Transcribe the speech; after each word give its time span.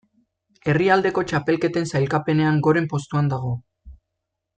Herrialdeko 0.71 1.23
txapelketen 1.31 1.85
sailkapenean 1.93 2.57
goren 2.69 2.89
postuan 2.95 3.31
dago. 3.37 3.53